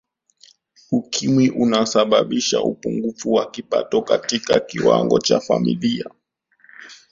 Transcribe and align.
ukimwi 0.91 1.49
unasababisha 1.49 2.61
upungufu 2.61 3.33
wa 3.33 3.51
kipato 3.51 4.01
Katika 4.01 4.59
kiwango 4.59 5.19
cha 5.19 5.39
familia 5.39 6.05